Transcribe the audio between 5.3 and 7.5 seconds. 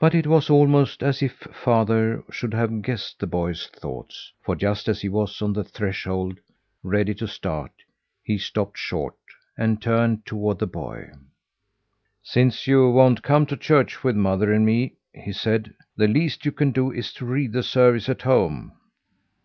on the threshold ready to